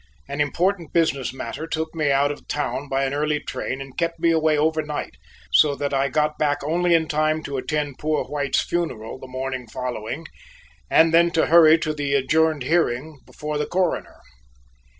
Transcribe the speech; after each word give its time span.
An 0.27 0.41
important 0.41 0.93
business 0.93 1.31
matter 1.31 1.67
took 1.67 1.93
me 1.93 2.09
out 2.09 2.31
of 2.31 2.47
town 2.47 2.89
by 2.89 3.03
an 3.05 3.13
early 3.13 3.39
train 3.39 3.79
and 3.79 3.95
kept 3.95 4.17
me 4.19 4.31
away 4.31 4.57
over 4.57 4.81
night 4.81 5.15
so 5.53 5.75
that 5.75 5.93
I 5.93 6.09
got 6.09 6.39
back 6.39 6.63
only 6.63 6.95
in 6.95 7.07
time 7.07 7.43
to 7.43 7.57
attend 7.57 7.99
poor 7.99 8.23
White's 8.25 8.61
funeral 8.61 9.19
the 9.19 9.27
morning 9.27 9.67
following, 9.67 10.25
and 10.89 11.13
then 11.13 11.29
to 11.37 11.45
hurry 11.45 11.77
to 11.77 11.93
the 11.93 12.15
adjourned 12.15 12.63
hearing 12.63 13.19
before 13.27 13.59
the 13.59 13.67
Coroner. 13.67 14.19